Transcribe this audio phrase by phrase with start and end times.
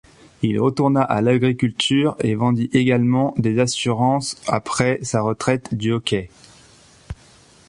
[0.41, 6.31] Il retourna à l'agriculture et vendit également des assurances après sa retraite du hockey.